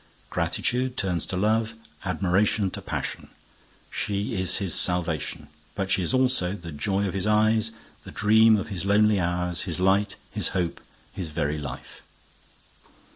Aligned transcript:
Gratitude 0.31 0.97
turns 0.97 1.27
to 1.27 1.37
love, 1.37 1.75
admiration 2.05 2.71
to 2.71 2.81
passion. 2.81 3.27
She 3.91 4.33
is 4.33 4.57
his 4.57 4.73
salvation, 4.73 5.47
but 5.75 5.91
she 5.91 6.01
is 6.01 6.11
also 6.11 6.53
the 6.53 6.71
joy 6.71 7.07
of 7.07 7.13
his 7.13 7.27
eyes, 7.27 7.69
the 8.03 8.09
dream 8.09 8.57
of 8.57 8.69
his 8.69 8.83
lonely 8.83 9.19
hours, 9.19 9.61
his 9.69 9.79
light, 9.79 10.15
his 10.31 10.49
hope, 10.57 10.81
his 11.13 11.29
very 11.29 11.59
life. 11.59 12.01